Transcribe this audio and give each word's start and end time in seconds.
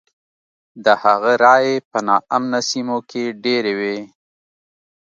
د 0.83 0.85
هغه 1.03 1.31
رایې 1.43 1.75
په 1.91 1.99
نا 2.07 2.15
امنه 2.35 2.59
سیمو 2.69 2.97
کې 3.09 3.23
ډېرې 3.43 3.73
وې. 3.79 3.97